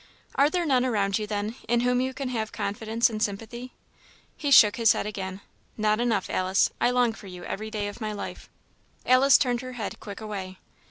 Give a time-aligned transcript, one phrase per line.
[0.33, 3.71] "Are there none around you, then, in whom you can have confidence and sympathy?"
[4.35, 5.41] He shook his head again.
[5.77, 6.71] "Not enough, Alice.
[6.81, 8.49] I long for you every day of my life."
[9.05, 10.57] Alice turned her head quick away.